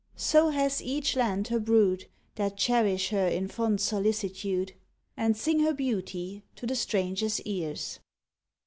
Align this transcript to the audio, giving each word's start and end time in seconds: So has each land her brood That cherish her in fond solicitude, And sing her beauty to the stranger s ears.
So 0.17 0.49
has 0.49 0.81
each 0.81 1.15
land 1.15 1.49
her 1.49 1.59
brood 1.59 2.07
That 2.33 2.57
cherish 2.57 3.09
her 3.11 3.27
in 3.27 3.47
fond 3.47 3.79
solicitude, 3.81 4.73
And 5.15 5.37
sing 5.37 5.59
her 5.59 5.75
beauty 5.75 6.41
to 6.55 6.65
the 6.65 6.73
stranger 6.75 7.27
s 7.27 7.39
ears. 7.41 7.99